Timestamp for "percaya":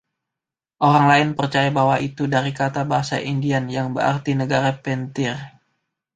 1.39-1.69